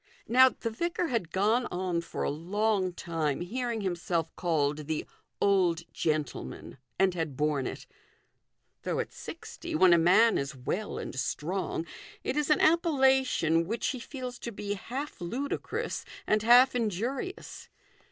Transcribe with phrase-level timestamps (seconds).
[0.27, 5.05] Now, the vicar had gone on for a long time hearing himself called the"
[5.39, 7.85] old gentleman," and had borne it;
[8.81, 11.85] though at sixty, when a man is well and strong,
[12.23, 17.69] it is an appellation which he feels to be half ludicrous and half injurious.